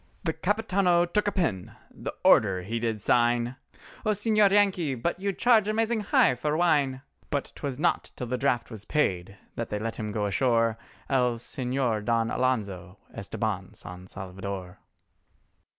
The 0.23 0.33
Capitano 0.33 1.05
took 1.05 1.27
a 1.27 1.31
pen—the 1.31 2.11
order 2.23 2.63
he 2.63 2.79
did 2.79 3.03
sign, 3.03 3.55
"O 4.03 4.09
Señor 4.13 4.49
Yankee!—but 4.49 5.19
you 5.19 5.31
charge 5.31 5.67
amazing 5.67 5.99
high 5.99 6.33
for 6.33 6.57
wine!" 6.57 7.03
But 7.29 7.51
'twas 7.53 7.77
not 7.77 8.09
till 8.15 8.25
the 8.25 8.35
draft 8.35 8.71
was 8.71 8.83
paid 8.83 9.37
they 9.55 9.77
let 9.77 9.97
him 9.97 10.11
go 10.11 10.25
ashore, 10.25 10.79
El 11.07 11.33
Señor 11.35 12.03
Don 12.03 12.31
Alonzo 12.31 12.97
Estabán 13.15 13.75
San 13.75 14.07
Salvador. 14.07 14.79